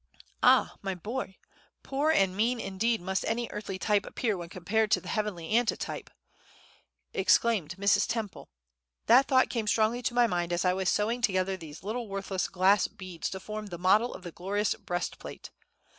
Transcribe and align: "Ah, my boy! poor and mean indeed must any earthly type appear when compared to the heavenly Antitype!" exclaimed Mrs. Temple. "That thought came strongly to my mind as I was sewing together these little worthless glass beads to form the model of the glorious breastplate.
"Ah, 0.41 0.77
my 0.81 0.95
boy! 0.95 1.37
poor 1.83 2.09
and 2.09 2.35
mean 2.35 2.59
indeed 2.59 2.99
must 3.01 3.23
any 3.25 3.47
earthly 3.51 3.77
type 3.77 4.03
appear 4.03 4.35
when 4.35 4.49
compared 4.49 4.89
to 4.89 4.99
the 4.99 5.07
heavenly 5.09 5.55
Antitype!" 5.55 6.09
exclaimed 7.13 7.75
Mrs. 7.77 8.07
Temple. 8.07 8.49
"That 9.05 9.27
thought 9.27 9.51
came 9.51 9.67
strongly 9.67 10.01
to 10.01 10.15
my 10.15 10.25
mind 10.25 10.51
as 10.53 10.65
I 10.65 10.73
was 10.73 10.89
sewing 10.89 11.21
together 11.21 11.55
these 11.55 11.83
little 11.83 12.07
worthless 12.09 12.47
glass 12.47 12.87
beads 12.87 13.29
to 13.29 13.39
form 13.39 13.67
the 13.67 13.77
model 13.77 14.15
of 14.15 14.23
the 14.23 14.31
glorious 14.31 14.73
breastplate. 14.73 15.51